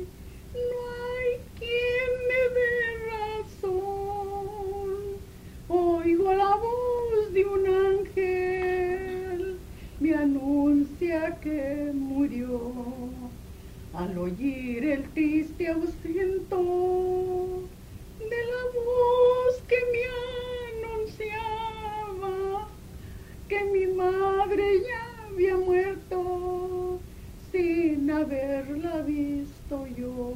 [0.55, 2.75] no hay quien me dé
[3.13, 3.81] razón.
[5.69, 9.57] Oigo la voz de un ángel,
[9.99, 12.73] me anuncia que murió.
[13.95, 16.59] Al oír el triste ausento
[18.31, 20.03] de la voz que me
[23.53, 26.99] que mi madre ya había muerto
[27.51, 30.33] sin haberla visto yo.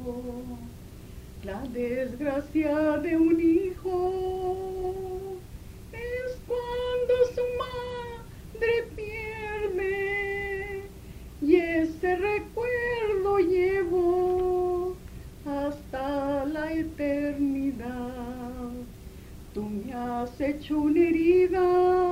[1.43, 5.39] La desgracia de un hijo
[5.93, 10.83] es cuando su madre pierde
[11.41, 14.95] y ese recuerdo llevo
[15.43, 17.87] hasta la eternidad.
[19.55, 22.06] Tú me has hecho una herida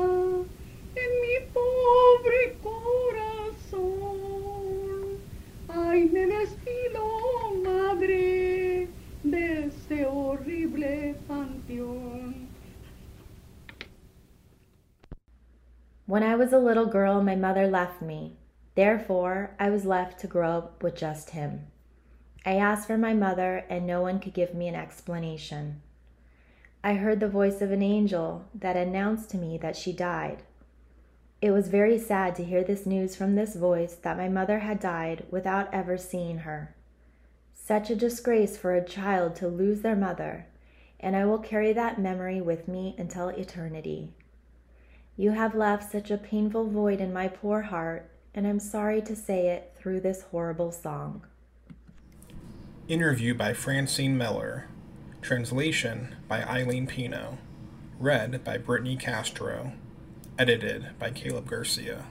[16.66, 18.36] little girl, my mother left me.
[18.74, 21.68] Therefore, I was left to grow up with just him.
[22.44, 25.82] I asked for my mother, and no one could give me an explanation.
[26.84, 30.44] I heard the voice of an angel that announced to me that she died.
[31.42, 34.80] It was very sad to hear this news from this voice that my mother had
[34.80, 36.76] died without ever seeing her.
[37.54, 40.48] Such a disgrace for a child to lose their mother,
[41.00, 44.14] and I will carry that memory with me until eternity.
[45.18, 49.16] You have left such a painful void in my poor heart, and I'm sorry to
[49.16, 51.26] say it through this horrible song.
[52.90, 54.68] Interview by Francine Mellor.
[55.22, 57.38] Translation by Eileen Pino.
[57.98, 59.72] Read by Brittany Castro.
[60.38, 62.04] Edited by Caleb Garcia.